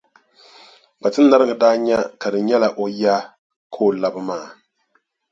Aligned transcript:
Kpatinariŋga 0.97 1.55
daa 1.61 1.75
nya 1.85 1.97
ka 2.21 2.27
di 2.33 2.39
nyɛla 2.47 2.67
o 2.83 2.85
ya 3.01 3.15
ka 3.73 3.79
o 3.87 3.89
labi 4.01 4.21
maa. 4.29 4.47